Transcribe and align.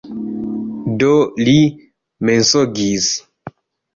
Do, 1.01 1.09
li 1.49 1.53
mensogis. 2.29 3.11